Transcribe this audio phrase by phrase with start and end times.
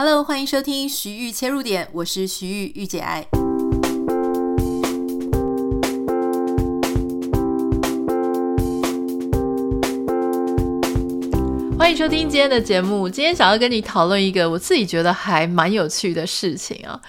[0.00, 3.26] Hello，欢迎收听徐玉切入点，我是徐玉玉姐爱。
[11.76, 13.08] 欢迎收听今天的节目。
[13.08, 17.00] 今天想要跟你讨论一个我自己觉得还蛮有趣的事情啊。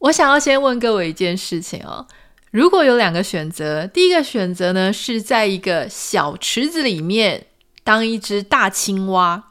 [0.00, 2.06] 我想要先问各位一件事情哦，
[2.50, 7.46] 如果有两个选择，第一个选择呢是在一个小池子里面
[7.82, 9.46] 当一只大青蛙。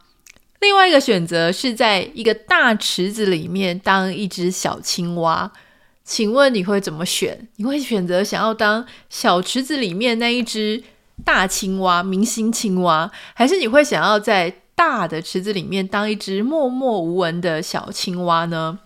[0.59, 5.51] 另外一个选择是在一个大池子里面当一只小青蛙，
[6.03, 7.47] 请问你会怎么选？
[7.55, 10.83] 你会选择想要当小池子里面那一只
[11.23, 18.79] 大青蛙，明星青蛙，还是你会想要在大的池子里面当一只默默无闻的小青蛙呢？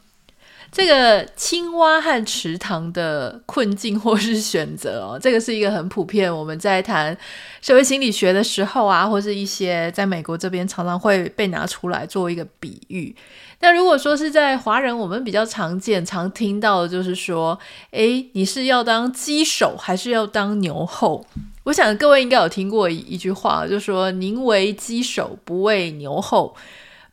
[0.74, 6.36] 这个青蛙和池塘的困境或是选择哦，这个是一个很普遍。
[6.36, 7.16] 我们在谈
[7.62, 13.16] 社会心理学的时候啊，或是一些在美国这边常常会被拿出来做一个比喻。
[13.60, 17.58] 那如果说是在华人，我们比较常见、常听到的就是说，
[17.92, 21.24] 诶，你是要当鸡首还是要当牛后？
[21.66, 26.56] 我想各位应该有听过一一句话，就是说宁为鸡首，不为牛后。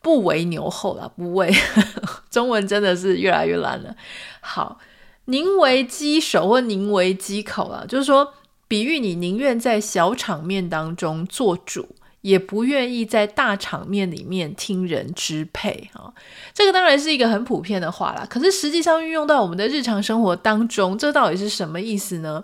[0.03, 1.53] 不为牛后啦，不为，
[2.31, 3.95] 中文真的是越来越烂了。
[4.41, 4.79] 好，
[5.27, 8.33] 宁为鸡首或宁为鸡口啦，就是说，
[8.67, 16.13] 比喻你宁愿在小场面当中做主，也不愿意在大场面里面听人支配啊。
[16.55, 22.43] 这个当然是一个很普遍的话啦，可是实际上运用到我们的日常生活当中，这到底是什么意思呢？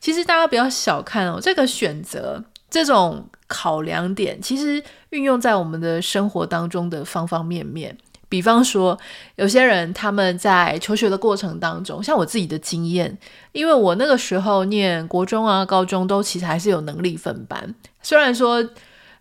[0.00, 2.42] 其实大家不要小看哦，这个选择。
[2.74, 7.96] 这种考量点其实运用在我们的生活当中的方方面面。
[8.28, 8.98] 比方说，
[9.36, 13.16] 有些人他们在求学的过程当中，像我自己的经验，
[13.52, 17.72] 因为我那个时候念国中啊、高中都其实还是有能力分班。
[18.02, 18.68] 虽然说，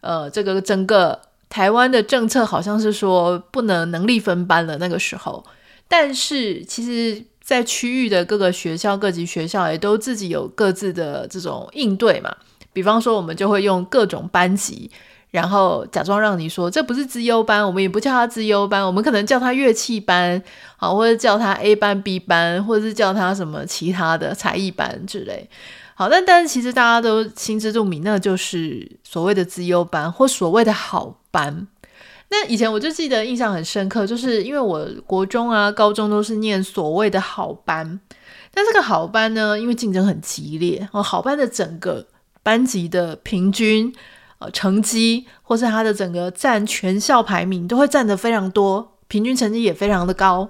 [0.02, 5.46] 呃，这个整个台湾的政策好像是说不能能力分班了那个时候，
[5.88, 12.36] 但是其实，在区域的各个学校、各级学校也都自己有各自的这种应对嘛。
[12.74, 14.92] 比方说，我们就会用各种班级，
[15.32, 20.42] 然后假装让你说这不是资优班，我们也不叫它资优班，我们可能叫它乐器班，
[20.78, 25.50] 好，或者叫它 A 班、B 班，或者是叫它什么其他的才艺班之类。
[25.96, 31.68] 好，但但是其实大家都心知肚明，那就是所谓的资优班或所谓的好班。
[32.30, 38.00] 那以前我就记得印象很深刻，就是因为我国中啊、高中都是念所谓的好班，
[38.52, 42.08] 但这个好班呢，因为竞争很激烈，哦，好班的整个。
[42.44, 43.92] 班级的平均
[44.38, 50.50] 呃成绩，或是他的整个占全校排名，都会占得非常多，平均成绩也非常的高。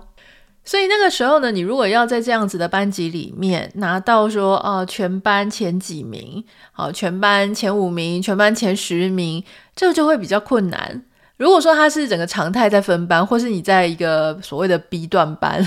[0.65, 9.43] 所以那个时候呢，你如果要在这样子的班级里面拿到说啊、呃、全班前几名，好、呃、全班前五名，全班前十名，
[9.75, 11.03] 这个就会比较困难。
[11.35, 15.61] 如果说他是整个常态在分班，或是你在一个所谓的 B 段班，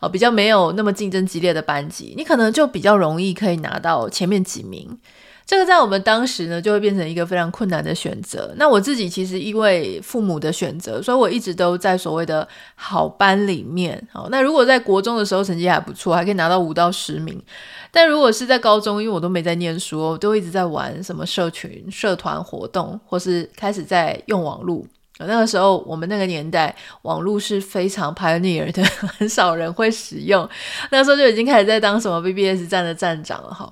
[0.00, 4.98] 哦、呃，比较没有那么竞争激烈的班级，你可能就比较容易可以拿到前面几名。
[5.50, 8.54] 这个在我们当时呢，就会变成一个非常困难的选择。
[8.56, 12.46] 那我自己其实因为父母的选择，所以我一直都在所谓的
[12.76, 14.00] 好班里面。
[14.12, 17.42] 好，那如果在国中的时候成绩还不错，还可以拿到五到十名。
[17.90, 24.86] 但如果是在高中，因为我都没在念书，我都一直在玩什么社群、社团活动，或是开始在用网络。
[25.18, 26.72] 那个时候，我们那个年代，
[27.02, 28.84] 网络是非常 pioneer 的，
[29.18, 30.48] 很少人会使用。
[30.92, 33.68] 那时候就已经开始在当什么 BBS 站的站长了，哈。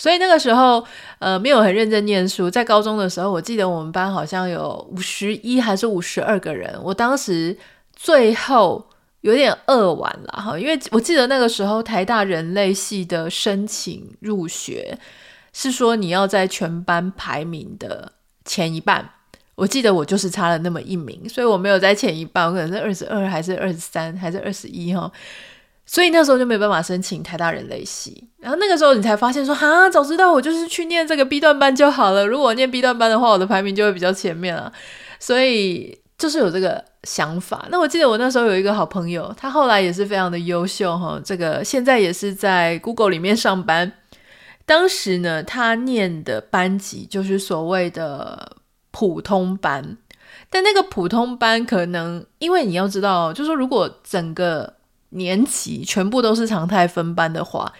[0.00, 0.82] 所以那个时候，
[1.18, 2.50] 呃，没有很认真念书。
[2.50, 6.74] 在高中的时候，我记得我们班好像有五十一还是五十二个人。
[6.82, 7.54] 我当时
[7.94, 8.82] 最后
[9.20, 14.98] 有点饿完了哈，因为我记得那个时候台大人类系的申请入学
[15.52, 18.12] 是说你要在全班排名的
[18.46, 19.06] 前一半。
[19.54, 25.12] 我记得我就是差了那么一名，所以我没有在前一半，我可能是二十二还是二十三还是二十一哈。
[25.92, 32.24] 所以那时候就没办法申请台大人类系，然后那个时候你才发现说，哈，早知道我就是去念这个 B 段班就好了。
[32.24, 34.72] 如果念 B 段班的话，我的排名就会比较前面啊。
[35.18, 37.66] 所以就是有这个想法。
[37.72, 43.92] 那我记得我那时候有一个好朋友，他后来也是非常的优秀哈，这个现在也是在 Google 里面上班。
[44.64, 48.58] 当时呢，他念的班级就是所谓的
[48.92, 49.96] 普通班，
[50.50, 54.74] 但那个普通班可能因为你要知道，就是说如果整个
[55.10, 57.72] 年级全部都是常态分班的话，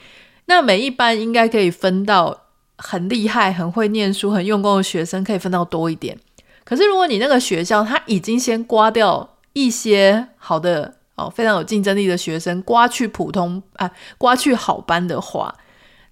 [0.47, 2.47] 那每一班应该可以分到
[2.77, 6.19] 很厉害、很会念书、很用功的学生，可以分到多一点。
[6.65, 15.55] 可是如果你那个学校他已经先刮掉一些好的哦，非常有竞争力的学生，刮去普通啊，刮去好班的话，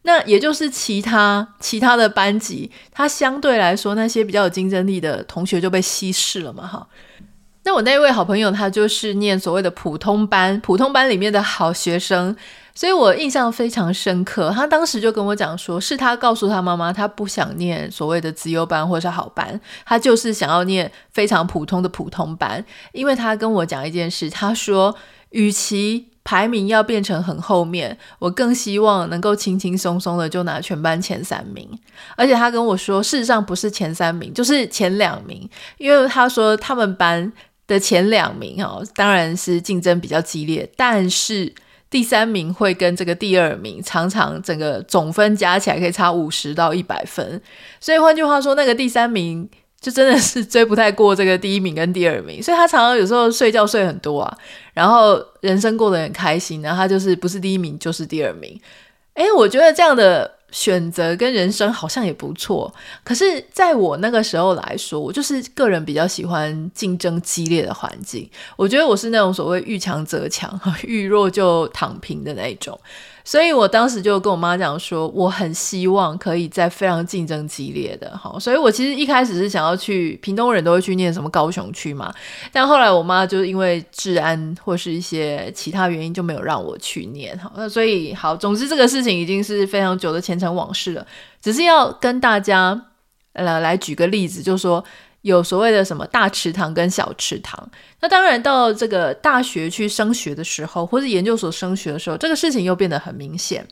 [0.03, 6.87] 那也就是其他其他的班级，它相对来说那些比较有竞争力的同学就被稀释了嘛，哈。
[7.69, 12.35] 那我那位好朋友，他就是念所谓的普通班，普通班里面的好学生，
[12.75, 14.51] 所以我印象非常深刻。
[14.55, 22.65] 他当时就跟我讲说，是他告诉他妈妈，他不想念所谓的资优班或是好班，他就是想要念非常普通的普通班。
[22.93, 24.97] 因为他跟我讲一件事，他说，
[25.33, 31.69] 与其排名要变成很后面，我更希望能够轻轻松松的就拿全班前三名。
[32.17, 35.49] 而且他跟我说，事实上不是前三名，就是前两名。
[35.77, 37.31] 因为他说他们班
[37.69, 41.55] 的前两名哦，当然是竞争比较激烈，但是
[41.89, 47.41] 第三名会跟这个第二名常常整个总分加起来可以差五十到一百分。
[47.79, 49.49] 所以换句话说，那个第三名。
[49.81, 54.39] 就真的是追不太过这个第一名跟第二名，所以他常常有时候睡觉睡很多啊，
[54.75, 58.61] 然后人生过得很开心，然后他就是不是第一名就是第二名。
[59.15, 62.73] 诶，我觉得这样的选择跟人生好像也不错。
[63.05, 68.29] 可是在我那个时候来说，我就是个人比较喜欢竞争激烈的环境。
[68.57, 72.79] 我觉得我是那种所谓遇强则强， 遇弱就躺平的那种。
[73.29, 82.11] 所以我当时就跟我妈讲说，我很希望可以在非常竞争激烈的，好，所以我其实一开始是想要去屏东人都会去念什么高雄区嘛，
[82.51, 91.07] 但后来我妈就是因为治安或是一些其他原因就没有让我去念，好，那所以好，总之这个事情已经是非常久的前尘往事了，
[91.43, 92.81] 只是要跟大家
[93.35, 94.83] 呃来举个例子，就说。
[95.23, 97.71] 有所谓的什么大池塘跟小池塘，
[98.01, 103.67] 那当然到这个大学去升学的时候，或是研究所升学的时候，这个事情又变得很明显。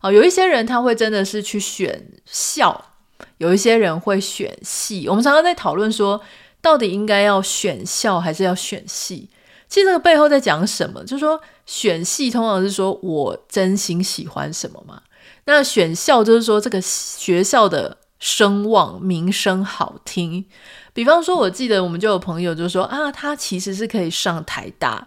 [0.00, 2.92] 哦，有一些人他会真的是去选校，
[3.38, 5.08] 有一些人会选系。
[5.08, 6.20] 我们常常在讨论说，
[6.62, 9.28] 到底应该要选校还是要选系？
[9.68, 11.02] 其实这个背后在讲什么？
[11.02, 15.02] 就是说选系通常是说我真心喜欢什么嘛。
[15.44, 20.44] 那选校就是说这个学校的声望、名声好听。
[20.92, 25.04] 比方说，我记得我们就有朋友就说啊，他其实是可以上台大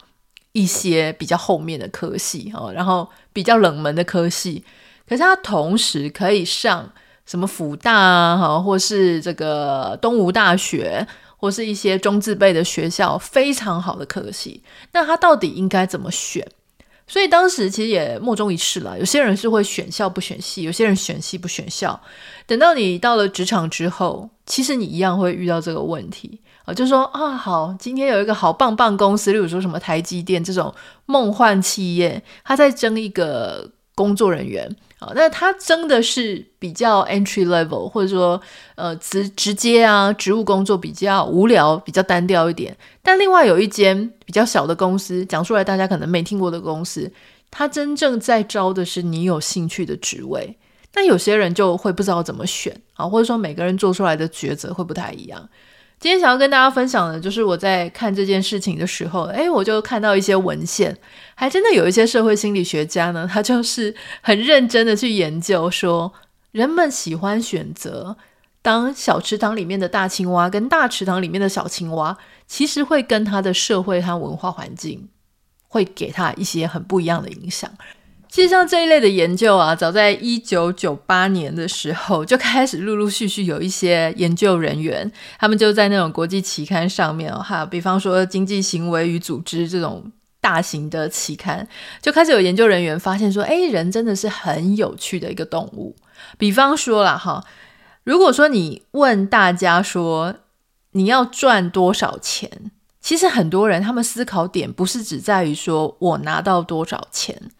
[0.54, 4.64] 一些比较后面的科系哦，然后比较冷门的科系，
[5.08, 6.92] 可是他同时可以上
[7.26, 11.06] 什么辅大啊，或是这个东吴大学，
[11.38, 14.64] 或是一些中字辈的学校，非常好的科系。
[14.94, 16.46] 那他到底应该怎么选？
[17.12, 18.98] 所以当时其实也莫衷一是了。
[18.98, 22.00] 有些人是会选校不选系，有些人选系不选校。
[22.46, 30.74] 等到你到了职场之后，其实你一样会遇到这个问题啊，就说啊，好，今天有一个好棒棒公司，例如说什么台积电这种
[31.06, 34.74] 梦幻企业，他在争一个工作人员。
[35.02, 38.40] 啊，那他真的是比较 entry level，或者说
[38.76, 42.78] 呃直直接啊，职务工作比较无聊，比较单调一点。
[43.02, 47.12] 但另外有一间比较小的公司，讲出来大家可能没听过的公司，
[47.50, 50.56] 他真正在招的是你有兴趣的职位。
[50.94, 55.50] 那有些人就会不知道怎么选啊，或者说每个人做出来的抉择会不太一样。
[56.02, 60.98] 今天想要跟大家分享的，就是我在看这件事情的时候，诶，我就看到一些文献，
[61.36, 66.12] 还真的有一些社会心理学家呢， 他就是很认真的去研究说，
[66.54, 68.18] 人们喜欢选择
[68.64, 75.08] 当小池塘里面的大青蛙，跟大池塘里面的小青蛙，其实会跟他的社会和文化环境，
[75.68, 77.72] 会给他一些很不一样的影响。
[78.32, 91.68] 其实像这一类的研究啊，早在一九九八年的时候就开始陆陆续续有一些研究人员，他们就在那种国际期刊上面哦，比方说《经济行为与组织》这种大型的期刊，
[92.02, 95.94] 就开始有研究人员发现说，哎，人真的是很有趣的一个动物。
[96.38, 97.44] 比方说啦，哈，
[98.06, 100.36] 如果说你问大家说
[100.94, 102.50] 你要赚多少钱，
[103.02, 107.52] 其实很多人他们思考点不是只在于说我拿到多少钱。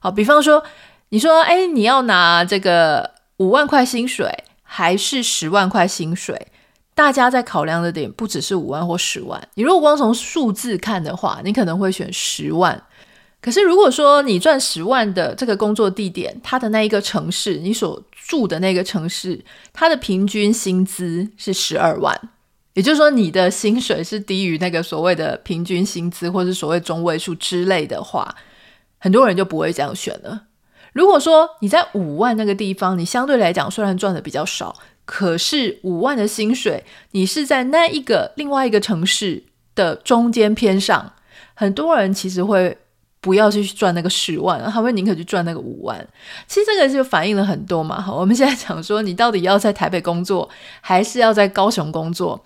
[0.00, 0.62] 好，比方说，
[1.08, 6.48] 你说，哎，你要拿这个五万块薪水，还是十万块薪水？
[6.94, 9.40] 大家在考量的点不只是五万或十万。
[9.54, 12.82] 你如果光从数字看的话，你可能会选十万。
[13.40, 22.20] 可是如果说你赚十万的这个工作地点，它的那一个城市，你所住的那个城市，它的平均薪资是十二万，
[22.74, 28.34] 也就是说，你的薪水是低于那个所谓的平均薪资，或是所谓中位数之类的话。
[28.98, 30.42] 很多人就不会这样选了。
[30.92, 34.74] 如果说你在五万那个地方，你相对来讲虽然赚的比较少，
[35.04, 41.12] 可是五万的薪水，你是在那一个另外一个城市的中间偏上，
[41.54, 42.76] 很多人其实会
[43.20, 46.04] 不要去赚那个十万，他会宁可去赚那个五万。
[46.48, 48.04] 其实这个就反映了很多嘛。
[48.10, 50.48] 我们现在讲说，你到底要在台北工作，
[50.80, 52.42] 还是要在高雄工作？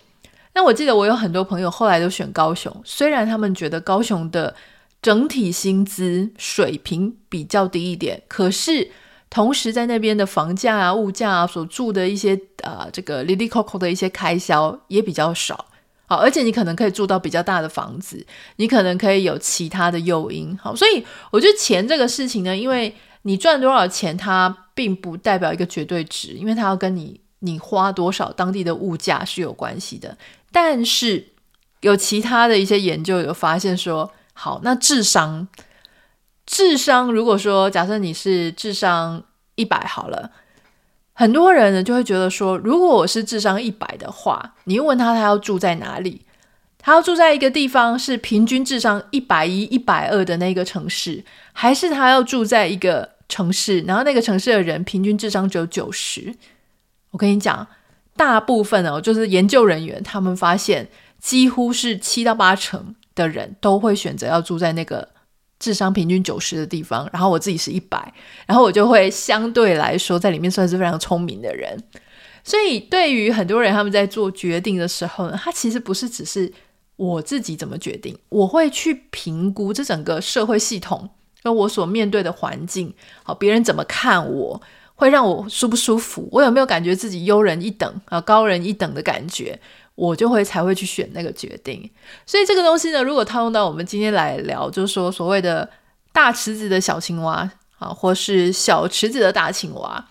[0.55, 4.55] 那我记得我有很多朋友后来都选高雄，虽然他们觉得高雄的。
[5.03, 8.91] 整体薪资水平比较低一点，可是
[9.29, 15.67] 同时在那边的房价啊、物价啊、所住的一些啊、这个哩哩扣扣的一些开销也比较少
[16.07, 18.25] 好，而且你可能可以住到比较大的房子，
[18.57, 30.17] 你可能可以有其他的诱因，好，所以我觉得钱这个事情呢，因为你赚多少钱，它并不代表一个绝对值，因为它要跟你你花多少当地的物价是有关系的。
[30.53, 31.29] 但是
[31.81, 35.49] 有其他的一些研究有发现说，好，那智商，
[36.47, 39.23] 智商如果说假设你是智商
[39.55, 40.31] 一百好了。
[41.15, 46.23] 很多人呢就会觉得说，如果我是智商一百的话，你问他他要住在哪里？
[46.79, 51.23] 他要住在一个地方是平均智商一百一、一百二的那个城市，
[51.53, 56.35] 还是他要住在一个城市，然后那个城市的人平均智商只有九十？
[57.11, 57.69] 我跟你讲，
[58.17, 60.89] 大部分哦，就是研究人员他们发现，
[61.21, 65.09] 几乎是七到八成的人都会选择要住在那个。
[65.59, 68.13] 智商平均九十的地方，然后我自己是一百，
[68.49, 71.81] 然后我就会相对来说在里面算是非常聪明的人。
[72.43, 76.53] 所以对于很多人，他们在做决定的时候呢，他其实不是只是
[76.97, 81.09] 我自己怎么决定，我会去评估这整个社会系统
[81.45, 82.93] 跟我所面对的环境，
[83.23, 84.61] 好，别人怎么看我，
[84.97, 89.61] 会让我舒不舒服，我有没有感觉自己优人一等啊，高人一等的感觉。
[89.95, 91.91] 我就会才会去选那个决定，
[92.27, 95.69] 所以这个东西呢，如果套用到我们今天来聊，就是说所谓的
[96.13, 100.05] 大池子的小青蛙啊，或是小池子的大青蛙，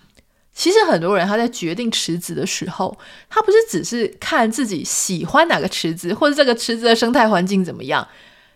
[0.54, 2.96] 其实很多人他在决定池子的时候，
[3.30, 8.08] 他不是只是看自己喜欢哪个池子，或者这个池子的生态环境怎么样。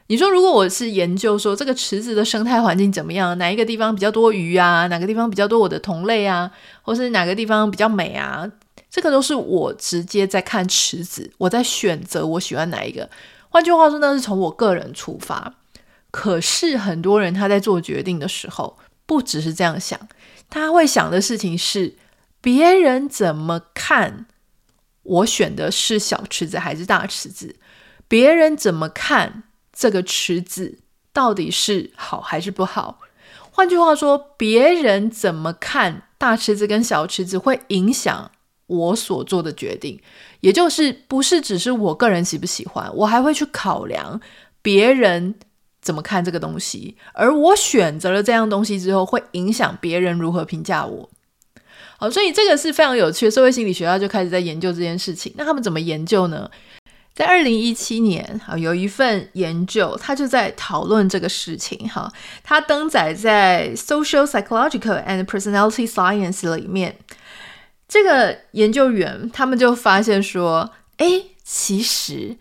[0.08, 6.51] 你说，如果我是研究说这个池子的生态环境怎么样，哪一个地方比较多鱼啊，哪个地方比较多我的同类啊，
[6.84, 8.48] 或是哪个地方比较美啊？
[8.89, 13.10] 这个都是我直接在看池子，我在选择我喜欢哪一个。
[13.50, 15.55] 换句话说，那是从我个人出发。
[16.12, 20.00] 可是很多人他在做决定的时候，不只是这样想，
[20.50, 21.96] 他会想的事情是
[22.39, 24.25] 别人怎么看
[25.03, 27.58] 我选的是小池子还是大池子？
[28.08, 30.79] 别人怎么看这个池子
[31.12, 33.00] 到底是好还是不好？
[33.51, 38.32] 换句话说，别人怎么看大池子跟小池子会影响。
[38.67, 40.00] 我所做的决定，
[40.39, 44.19] 也就是不是只是我个人喜不喜欢，我还会去考量
[44.62, 45.36] 别人
[45.81, 51.10] 怎么看这个东西，而我选择了这样东西之后，会影响别人如何评价我。
[51.98, 53.29] 好，所以这个是非常有趣。
[53.29, 55.31] 社会心理学家就开始在研究这件事情。
[55.38, 56.50] 那他们怎么研究呢？
[57.13, 61.88] 在二零一七年，啊，有一份研究，他就在讨论这个事情。
[61.88, 62.12] 哈，
[62.43, 66.98] 他登载在《Social Psychological and Personality Science》里面。
[67.87, 72.35] 这个研究员他们就发现说，哎，其实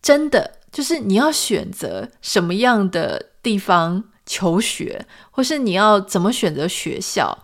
[0.00, 7.36] 真的就是你要选择什么样的地方求学，或是你要怎么选择学校，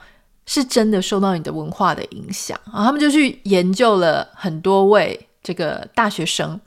[0.46, 2.84] 是真的受到你的文化的影响啊。
[2.84, 6.60] 他们就去研究了很多位这个大学生，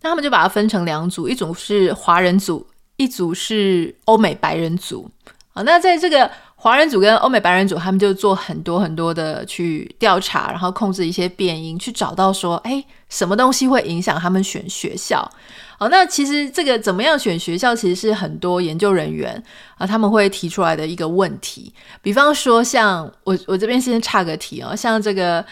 [0.00, 2.66] 那他们就把它分成两组，一组是华人组，
[2.96, 5.08] 一组是欧美白人组。
[5.52, 6.28] 啊，那在这个。
[6.62, 15.28] 华人组跟欧美白人组，他们就做很多很多的去调查，然后控制一些变因，去找到说，哎，什么东西会影响他们选学校？
[15.76, 19.42] 好，那其实这个怎么样选学校，其实是很多研究人员
[19.76, 21.74] 啊他们会提出来的一个问题。
[22.00, 25.44] 比方说像，我我这边先插个题哦，像这个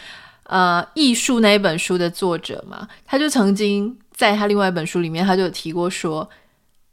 [0.44, 6.30] 呃艺术那一本书的作者嘛，他就曾经在他另外一本书里面，他就提过说，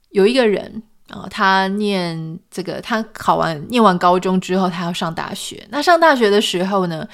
[0.10, 0.82] 有一个人。
[1.10, 5.66] 啊、他念这个，他考完念完高中之后，他要上大学。
[5.70, 7.08] 那上大学的时候呢，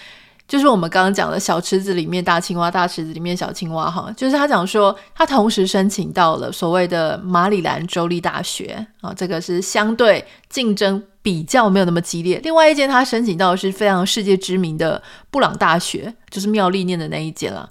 [0.47, 4.11] 就是我们刚刚讲的小池子里面大青蛙，大池子里面小青蛙哈。
[4.17, 12.39] 就是他讲说，他同时申请到了所谓的马里兰州立大学啊、这个是相对竞争比较没有那么激烈。
[12.43, 17.67] 另外一间他申请到的是非常世界知名的布朗大学，就是妙丽念的那一间了。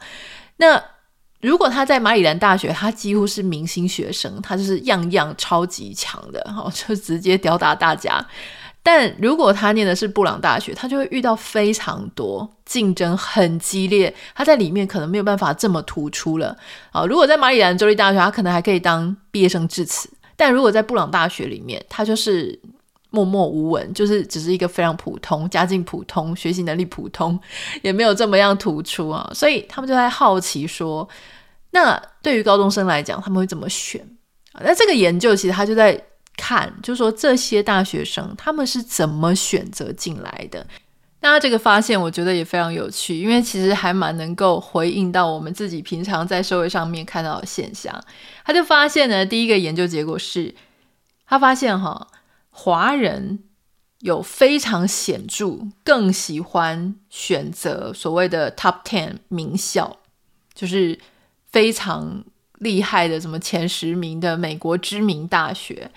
[0.58, 0.80] 那
[1.42, 8.24] 如果他在马里兰大学，他几乎是明星学生，他就是样样超级强的，哈， 就直接吊打大家。
[8.84, 16.56] 但如果他念的是布朗大学，他就会遇到非常多竞争很激烈，他在里面可能没有办法这么突出了。
[16.92, 22.60] 啊，如果在马里兰州立大学，他可能还可以当毕业生致辞，但如果在布朗大学里面，他就是。
[23.12, 27.38] 默默无闻，就是只是一个非常普通、家境普通、学习能力普通，
[27.82, 29.30] 也没有这么样突出啊。
[29.34, 31.06] 所以他们就在好奇说，
[31.72, 34.04] 那对于高中生来讲，他们会怎么选？
[34.60, 36.02] 那这个研究其实他就在
[36.38, 40.66] 看，就是说这些大学生他们是怎么选择进来的。
[41.20, 48.02] 那这个发现我觉得也非常有趣，因为其实还蛮能够回应到我们自己平常在社会上面看到的现象。
[48.44, 50.54] 他就发现呢，第一个研究结果是，
[51.26, 52.08] 他发现哈。
[52.54, 53.40] 华人
[54.00, 59.96] 有非常显著，更喜欢选择所谓的 Top Ten 名校，
[60.54, 60.98] 就是
[61.50, 62.24] 非常
[62.58, 65.90] 厉害的，什么前十名的美国知名大学。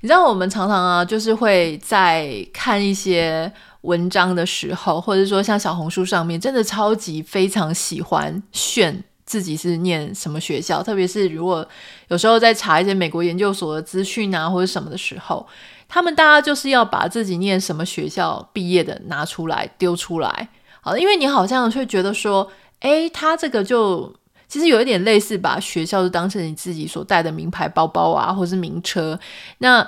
[0.00, 3.50] 你知道，我们常常啊，就是会在看一些
[3.82, 11.66] 文章的时候，或者说像小红书上面，真的超级非常喜欢炫自己是念什么学校，特别是如果
[12.08, 15.46] 有时候在查一些美国研究所的资讯啊，或者什么的时候，
[15.94, 20.48] 他们大家就是要把自己念什么学校毕业的拿出来丢出来。
[20.80, 24.10] 好，因为你好像会觉得说，诶，他这个就
[24.48, 29.20] 其实有一点类似把学校就当成你自己所带的名牌包包啊，或是名车，
[29.58, 29.86] 那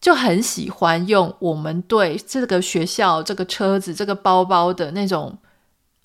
[0.00, 5.38] 就很喜欢用我们对这个学校、这个车子、这个包包的那种，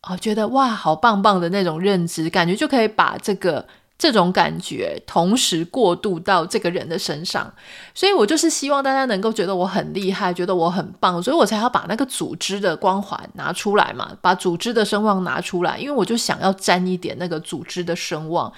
[0.03, 3.65] 哦，觉得哇，好棒棒的那种认知，感觉就可以把这个。
[3.99, 7.53] 这种感觉同时过渡到这个人的身上，
[7.93, 18.51] 所以我就是希望大家能够觉得我很厉害，觉得我很棒，所以我才要把那个组织的光环拿出来嘛，把组织的声望拿出来，因为我就想要沾一点那个组织的声望。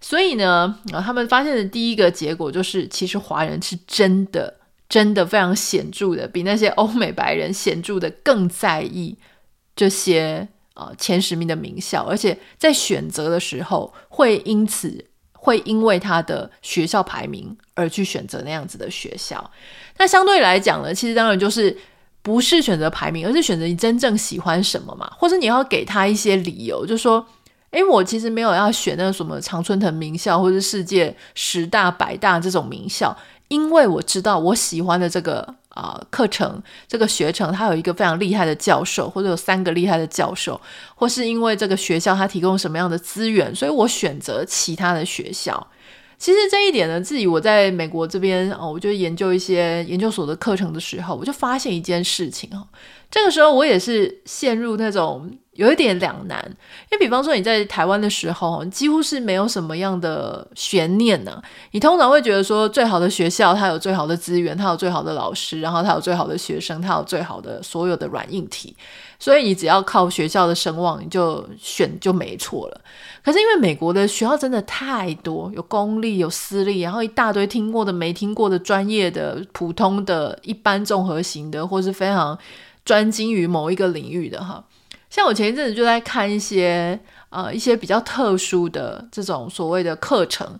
[0.00, 0.74] 所以呢，
[1.04, 4.54] 他们发现的第一个结果就是，其实华人是真的、
[4.88, 9.18] 真的非常显著的，比那些欧美白人显著的更在意
[9.74, 10.48] 这些。
[10.76, 15.02] 呃，前十名的名校，而且在选择的时候，会因此
[15.32, 19.50] 会因为他的学校排名而去选择那样子的学校。
[19.96, 21.74] 那相对来讲呢，其实当然就是
[22.20, 27.26] 不是选择排名，而是选择你真正喜欢什么嘛，或者你要给他一些理由，就说，
[27.70, 33.16] 诶，我其实没有要选那个什么常春藤名校，或者世界十大、百大这种名校，
[33.48, 35.54] 因为我知道我喜欢的这个。
[35.76, 40.58] 啊、课程这个学程，它有一个非常厉害的教授，或者有三个厉害的教授，
[40.94, 45.66] 或是因为这个学校它提供什么样的资源，所以我选择其他的学校。
[46.16, 52.66] 其实这一点呢，自己我在美国这边哦，我就研究一些研究所的课程的时候，我就发现一件事情哦，
[53.10, 55.30] 这个时候我也是陷入那种。
[55.56, 56.38] 有一点两难，
[56.90, 68.76] 因为比方说你在台湾的时候，几乎是没有什么样的悬念呢、你通常会觉得说，最好的学校它有最好的资源，它有最好的老师，然后它有最好的学生，它有最好的所有的软硬体，
[69.18, 72.80] 所以你只要靠学校的声望，你就选就没错了。
[73.24, 82.38] 可是因为美国的学校真的太多，有公立有私立，然后一大堆听过的没听过的专业的、普通的、一般综合型的，或是非常
[82.84, 84.62] 专精于某一个领域的哈。
[85.08, 86.98] 像我前一阵子就在看一些
[87.30, 90.58] 呃一些比较特殊的这种所谓的课程，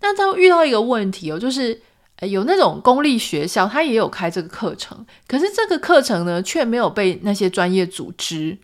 [0.00, 1.80] 那他遇到一个问题哦，就是
[2.22, 8.56] 有那种公立学校，他也有开这个课程，可是这个课程呢却没有被那些专业组织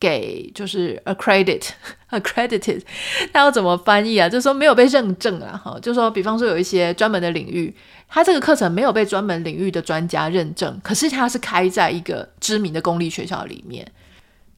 [0.00, 1.68] 给就是 accredit
[2.10, 2.82] accredited，
[3.32, 4.28] 他要怎么翻译啊？
[4.28, 7.74] 就是说没有被认证啊，哈，就是说比方说有一些专门的领域，
[8.08, 13.86] 他这个课程没有被专门领域的专家认证，可是他是开在一个知名的公立学校里面。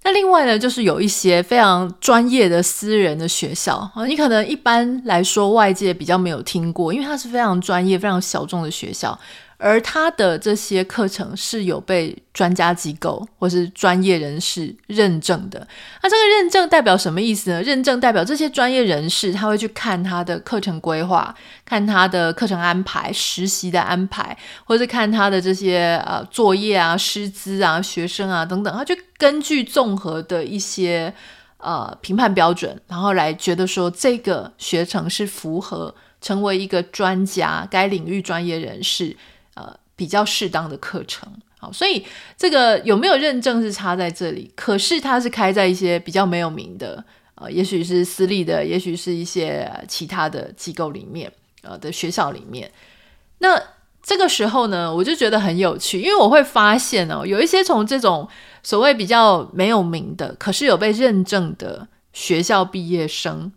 [0.07, 9.19] 那另外呢，就是有一些非常专业的私人的学校啊，你可能一般来说外界比较没有听过，因为它是非常专业、非常小众的学校。
[9.59, 15.66] 而他的这些课程是有被专家机构或是专业人士认证的。
[16.03, 17.62] 那这个认证代表什么意思呢？
[17.62, 31.12] 认证代表这些专业人士他会去看他的课程规划，看他的课程安排、实习的安排，或是看他的这些呃作业啊、师资啊、学生啊等等，他就根据综合的一些
[31.57, 39.16] 呃评判标准，然后来觉得说这个学程是符合成为一个专家、该领域专业人士。
[39.57, 41.27] 呃，比较适当的课程，
[41.59, 42.05] 好，所以
[42.37, 44.53] 这个有没有认证是差在这里。
[44.55, 47.03] 可是它是开在一些比较没有名的，
[47.37, 52.71] 呃，也许是私立的，也许是一些其他的机构里面，呃的学校里面。
[53.38, 53.59] 那
[54.03, 58.29] 这个时候呢，我就觉得很有趣，因为我会发现哦，有一些从这种
[58.62, 63.51] 所谓比较没有名的，可是有被认证的学校毕业生，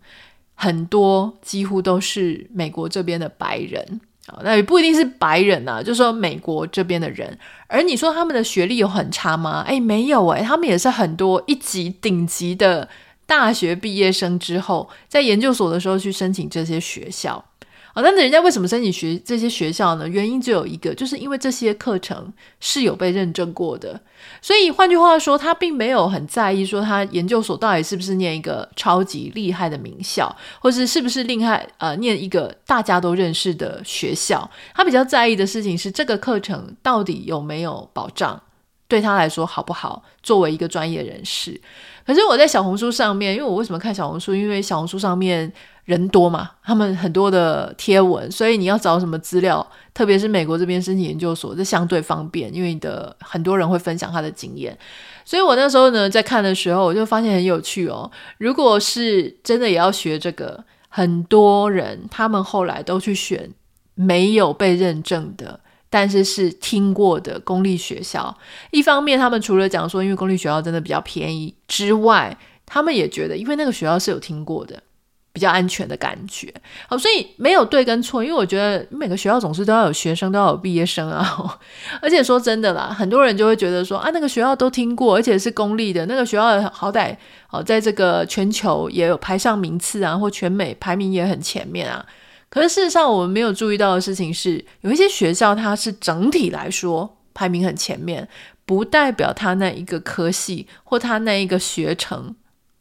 [0.54, 4.00] 很多几乎都是美国这边的白人。
[4.42, 7.38] 那也不一定是白人呐、啊，就是说美国这边的人。
[7.66, 9.64] 而你说他们的学历有很差吗？
[9.66, 12.88] 诶，没有诶，他们也是很多一级顶级的
[13.26, 17.44] 大学毕业生之后，在研究所的时候去申请这些学校。
[17.94, 20.08] 哦，但是人家为什么申请学这些学校呢？
[20.08, 24.00] 原因只有一个，就是因为这些课程是有被认证过的。
[24.40, 34.48] 所以换句话说，他并没有很在意说他研究所到底是不是念一个超级厉害的名校，或是是不是厉害呃念一个大家都认识的学校。
[34.74, 38.40] 他比较在意的事情是这个课程到底有没有保障，
[38.86, 40.04] 对他来说好不好？
[40.22, 41.60] 作为一个专业人士。
[42.10, 44.34] 可是我在小红书上面，因为我为什么看小红书？
[44.34, 45.52] 因为小红书上面
[45.84, 54.76] 人多嘛，他们很多的贴文，所以你要找什么资料，特别是美国这边申请研究所，这相对方便，因为你的很多人会分享他的经验。
[55.24, 58.10] 所以我那时候呢，在看的时候，我就发现很有趣哦。
[58.38, 63.48] 如果是真的也要学这个很多人他们后来都去选
[63.94, 68.34] 没有被认证的，但是是听过的公立学校。
[68.70, 74.82] 一方面，他们除了讲说，因为公立学校真的比较便宜之外，他们也觉得，因为那个学校是有听过的。
[75.32, 76.52] 比较安全的感觉，
[76.88, 81.56] 好，所以没有对跟错，因为我觉得每个学校总是都要有学生，都要有毕业生啊。
[82.02, 87.16] 而且说真的啦，很多人就会觉得说啊，那个学校都听过，而且是公立的，那个学校好歹
[87.50, 92.04] 哦，在这个全球也有排上名次啊，或全美排名也很前面啊。
[92.50, 98.28] 可是事实上，我们没有注意到的事情是，有一些学校它是整体来说排名很前面，
[98.66, 102.34] 不代表它那一个科系或它那一个学程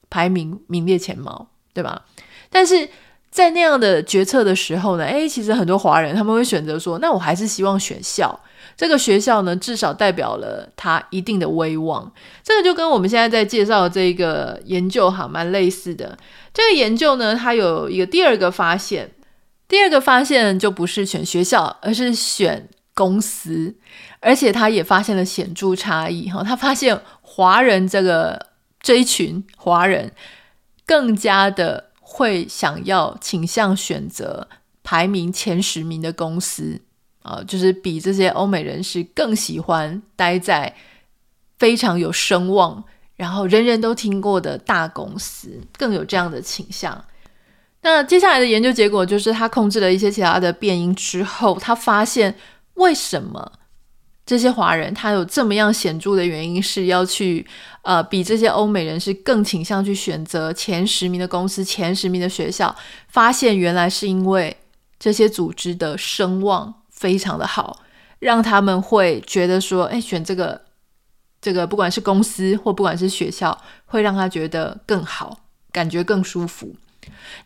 [0.09, 2.03] 排名名列前茅，对吧？
[2.49, 2.89] 但是
[3.29, 8.39] 在那样的决策的时候呢，诶，其实很多华人他们会选择说，那我还是希望选校。
[8.75, 12.11] 这个学校呢，至少代表了它一定的威望。
[12.41, 16.17] 这个就跟我们现在在介绍的这个研究哈蛮类似的。
[16.53, 19.11] 这个研究呢，它有一个第二个发现，
[19.69, 23.73] 第二个发现就不是选学校，而是选公司，
[24.19, 26.43] 而且他也发现了显著差异哈。
[26.43, 28.47] 他发现华人这个
[28.81, 30.11] 这一群华人
[30.85, 31.85] 更加的。
[32.11, 34.47] 会想要倾向选择
[34.83, 36.81] 排名前十名的公司
[37.21, 40.75] 啊，就是比这些欧美人士更喜欢待在
[41.59, 42.83] 非常有声望，
[43.15, 47.05] 然后人人都听过的大公司，更有这样的倾向。
[47.81, 52.35] 那接下来的研究结果就是，他控制了一些其他的变因之后，他发现
[52.75, 53.51] 为什么。
[54.25, 57.43] 这些华人他有这么样显著的原因，是要去
[57.81, 62.75] 呃比这些欧美人士更倾向去选择前十名的公司、前十名的学校。
[63.07, 64.55] 发现原来是因为
[64.99, 67.79] 这些组织的声望非常的好，
[68.19, 70.61] 让他们会觉得说，哎，选这个
[71.41, 75.39] 这个不管是公司或不管是学校，会让他觉得更好，
[75.71, 76.75] 感觉更舒服。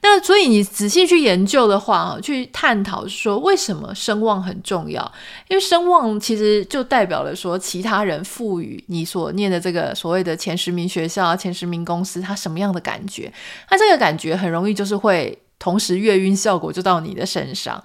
[0.02, 5.12] 那所以你仔细去研究的话，去探讨说为什么声望很重要？
[5.48, 13.32] 因为声望其实就代表了说其他人赋予你所念的这个所谓的前十名学校、前十名公司，他什么样的感觉？
[13.70, 17.84] 那这个感觉很容易就是会同时月晕效果就到你的身上。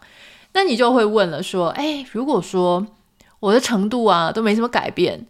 [0.55, 2.87] 那你就会问了说，哎，如果说
[3.41, 5.27] 我的程度啊都没什么改变。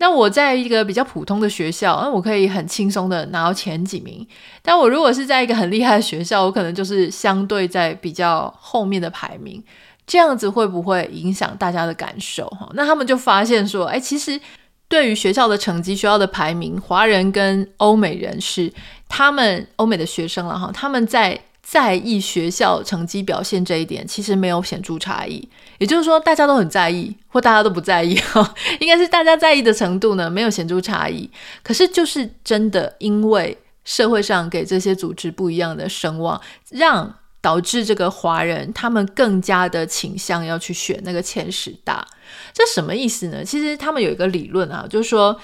[0.00, 4.26] 那我在一个比较普通的学校，那我可以很轻松的拿到前几名。
[4.62, 9.62] 但我如果是在一个很厉害的学校，我可能就是相对在比较后面的排名。
[10.06, 12.48] 这样子会不会影响大家的感受？
[12.48, 14.40] 哈，那他们就发现说，哎，其实
[14.88, 18.72] 对于学校的成绩、学校的排名，华人跟欧美人士，
[19.08, 21.38] 他们欧美的学生了哈，他们在。
[21.70, 25.48] 在意学校成绩表现这一点，其实没有显著差异。
[25.78, 31.30] 也就是说，大家都很在意，或大家都不在意哈， 应该是大家在意的程度呢，没有显著差异。
[31.62, 42.04] 可是，就是真的，因为社会上给这些组织不一样的声望，让导致这个华人他们更加的倾向要去选那个前十大。
[42.52, 43.44] 这什么意思呢？
[43.44, 45.40] 其实他们有一个理论啊，就是说，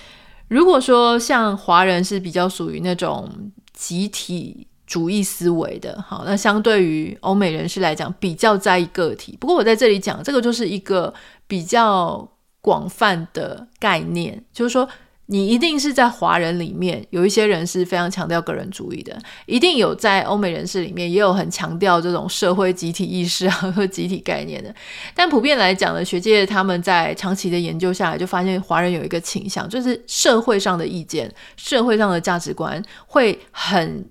[0.49, 3.31] 如果说像华人是比较属于那种
[3.73, 4.67] 集体。
[4.87, 9.37] 主义思维的，好，那相对于欧美人士来讲，比较在意个体。
[9.41, 11.13] 不过我在这里讲，这个就是一个
[11.49, 12.29] 比较
[12.61, 14.89] 广泛的概念，就是说，
[15.27, 24.73] 你一定是在华人里面有一些人是非常强调个人主义的，一定有在欧美人士里面也有很强调这种社会集体意识啊和集体概念的。
[25.17, 34.09] 但普遍来讲呢，学界他们在长期的研究下来，就发现华人有一个倾向，就是社会上的意见、社会上的价值观会很。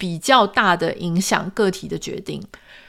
[0.00, 2.42] 比较大的影响个体的决定，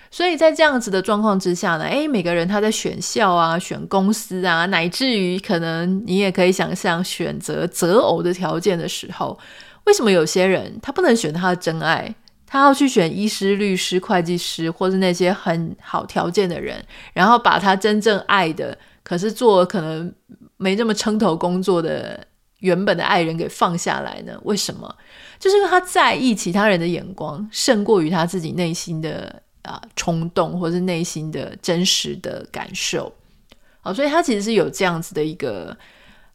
[0.09, 9.37] 所以在这样子的状况之下呢，诶，每个人他在选校啊、选公司啊，乃至于可能你也可以想象选择择偶的条件的时候，
[9.83, 12.15] 为什么有些人他不能选他的真爱，
[12.47, 20.13] 他要去选医师、律师、会计师，或是那些很好条件的人，然后把他真正爱的，可是做可能
[20.55, 22.25] 没这么称头工作的
[22.59, 24.39] 原本的爱人给放下来呢？
[24.43, 24.95] 为什么？
[25.41, 33.11] 就是因为他在意其他人的眼光，胜过于他自己内心的啊冲动，或是内心的真实的感受。
[33.81, 35.75] 好，所以他其实是有这样子的一个。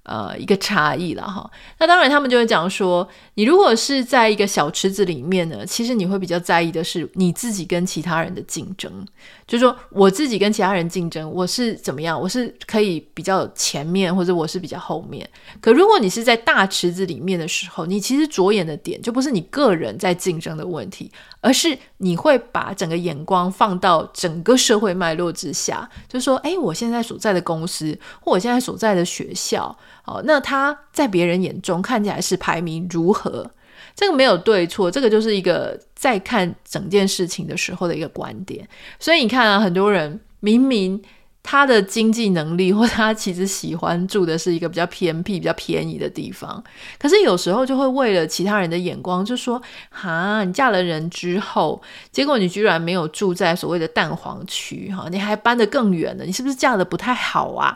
[0.06, 1.50] 呃，一个差异了哈。
[1.78, 9.04] 那当然，他们就会讲说，你如果是在一个小池子里面呢，其实你会比较在意的是你自己跟其他人的竞争。
[9.48, 12.20] 就是说，我自己跟其他人竞争，我是怎么样？
[12.20, 15.28] 我是可以比较前面，或者我是比较后面。
[15.60, 29.76] 可如果你是在大池子里面的时候，你其实着眼的点就不是你个人在竞争的问题，而是你会把整个眼光放到整个社会脉络之下，就是说，哎，我现在所在的公司，或我现在所在的学校。
[30.06, 33.50] 哦，那他在别人眼中看起来是排名如何？
[33.94, 38.66] 这个没有对错，这个就是一个在看整件事情的时候的一个观点。
[39.00, 41.02] 所以你看啊，很多人明明
[41.42, 46.62] 他的经济能力，或他其实喜欢住的是一个比较偏僻、比较便宜的地方，
[46.98, 51.80] 可是有时候就会为了其他人的眼光，就说：哈，你嫁了人之后，
[52.12, 57.74] 结果你居然没有住在所谓的蛋黄区，哈，你还搬得更远了，你是不是嫁得不太好啊？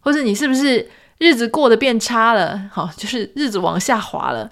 [0.00, 0.90] 或者你是不是？
[1.24, 4.50] 日子过得变差了，好，就是日子往下滑了，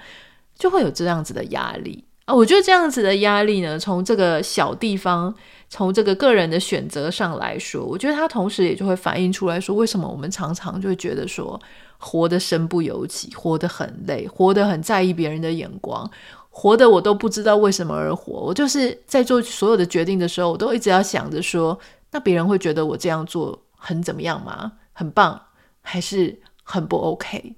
[0.58, 2.34] 就会有这样子的压力啊。
[2.34, 5.34] 我觉得这样子的压力呢，从这个小地方，
[5.68, 11.60] 从这个个人的选择上来说，我觉得它同时也就会反映出来说，为什么我们常常就会觉得说，
[11.98, 16.10] 活得身不由己，活得很累，活得很在意别人的眼光，
[16.48, 18.32] 活得我都不知道为什么而活。
[18.32, 21.78] 我就是在做所有的决定的时候，我都一直要想着说，
[22.12, 24.72] 那别人会觉得我这样做很怎么样吗？
[24.94, 25.38] 很棒，
[25.82, 26.40] 还是？
[26.62, 27.54] 很不 OK，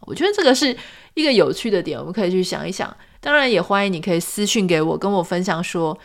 [0.00, 0.76] 我觉得这个是
[1.14, 2.94] 一个有趣的点，我们可以去想一想。
[3.20, 5.98] 当然，也欢迎你可以私讯给我，跟我分享说，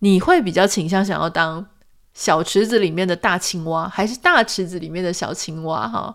[0.00, 1.64] 你会比较倾向想要当
[2.12, 5.88] 小池子里面的大青蛙，还是大池子里面的小青蛙？
[5.88, 6.14] 哈，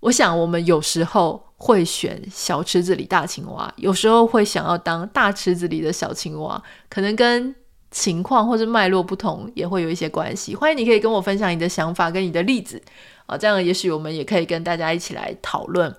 [0.00, 7.54] 我想我们有时候会选小池子里大青蛙，有时候会想要当大池子里的小青蛙，可能跟
[7.90, 10.54] 情况或者脉络不同，也会有一些关系。
[10.54, 12.80] 欢迎你可以跟我分享你的想法跟你的例子。
[13.26, 15.94] 啊，这样也许我们也可以跟大家一起来讨论。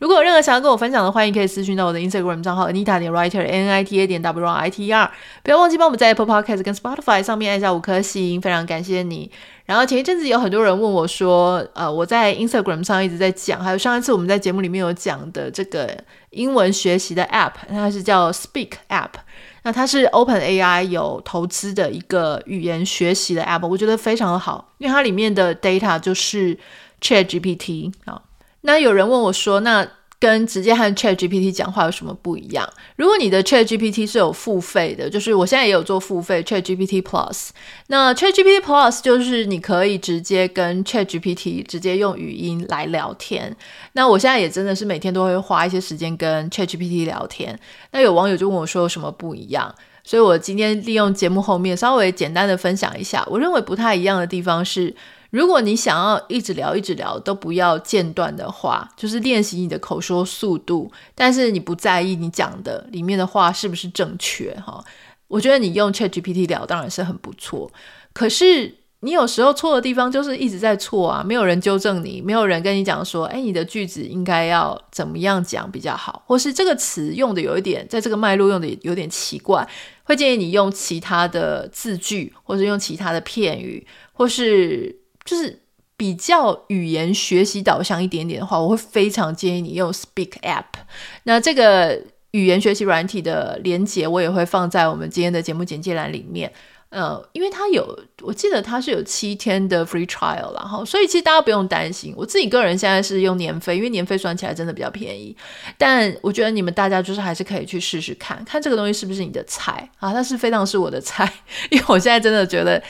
[0.00, 4.86] 如果有任何想要跟我分享的，欢迎可以私讯到我的 Instagram 账号 Anita 点 Writer N I T A 点 W R I T
[4.86, 5.10] E R。
[5.42, 9.30] 不要忘记帮我们在 Apple Podcast 跟 Spotify 上面按下五颗星，非常感谢你。
[9.64, 15.96] 然后前一阵子有很多人问我说，呃，我在 Instagram 上一直在讲，还有上一次我们在节目里面有讲的这个
[16.30, 19.10] 英文学习的 App，它是叫 Speak App。
[19.62, 26.58] 那它是 OpenAI 有投资的一个语言学习的 App，我觉得非常好，因为它里面的 data 就是
[27.00, 28.20] ChatGPT 啊。
[28.60, 29.86] 那有人问我说，那
[30.18, 32.66] 跟直接和 ChatGPT 讲话有什么不一样？
[32.96, 37.50] 如果你的 ChatGPT 是有付费的，就是我现在也有做付费 ChatGPT Plus。
[37.88, 43.54] 那 ChatGPT Plus 就是你可以直接跟 ChatGPT 直接用语音来聊天。
[43.92, 47.58] 那我现在也真的是每天都会花一些时间跟 ChatGPT 聊天。
[47.92, 49.74] 那有网友就问我说有什么不一样？
[50.02, 54.94] 所以我今天利用节目后面稍微简单的分享一下，我认为不太一样的地方是。
[55.34, 64.84] 如果你想要一直聊一直聊都不要间断的话，就是练习你的口说速度，但是你不在意你讲的里面的话是不是正确哈。
[65.26, 67.68] 我觉得你用 ChatGPT 聊当然是很不错，
[68.12, 79.68] 可是你有时候错的地方就是一直在错啊，没有人纠正你，没有人跟你讲说，诶，你的句子应该要怎么样讲比较好，或是这个词用的有一点，在这个脉络用的有点奇怪，
[80.04, 85.00] 会建议你用其他的字句，或是用其他的片语，或是。
[85.24, 85.60] 就是
[85.96, 90.64] 比较语言学习导向一点点的话，我会非常建议你用 Speak App。
[91.22, 92.00] 那这个
[92.32, 96.52] 语言学习软体的连接，我也会放在我们今天的节目简介栏里面。
[96.94, 97.84] 呃，因为它有，
[98.22, 102.14] 我记得它是有七天的 free trial 啦，哈，所以其实大家不用担心。
[102.16, 105.36] 我自己个人现在是用年费，因为年费算起来真的比较便宜。
[105.76, 110.12] 但我觉得你们大家就是还是可以去试试看看这个东西是不是你的菜啊？
[110.12, 111.28] 它是非常是我的菜，
[111.68, 112.80] 因为我现在真的觉得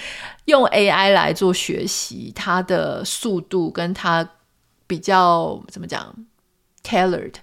[0.44, 4.28] 用 AI 来做学习，它的速度跟它
[4.86, 6.14] 比较怎么讲
[6.86, 7.36] tailored。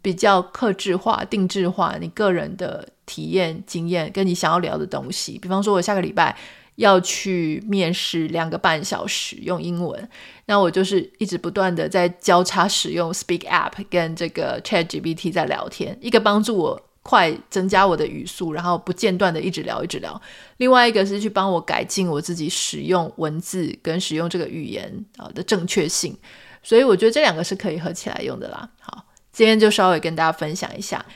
[0.00, 5.38] 比较克制化、定制化，你个人的体验、经验，跟你想要聊的东西。
[5.38, 6.36] 比方说，我下个礼拜
[6.76, 10.08] 要去面试两个半小时，用英文，
[10.46, 20.12] 那我就是一直不断的在交叉使用 Speak App 跟这个 ChatGPT 在聊天，一个帮助我快增加我的语速，然后不间断的一直聊一直聊；
[20.58, 26.16] 另外一个是去帮我改进我自己使用文字跟使用这个语言啊的正确性。
[26.62, 28.70] 所以我觉得这两个是可以合起来用的啦。
[28.80, 29.04] 好。
[29.38, 31.06] 今天就稍微跟大家分享一下，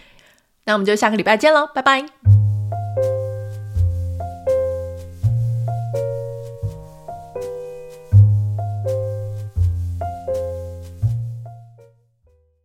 [0.67, 2.52] 那我们就下个礼拜见喽，拜拜。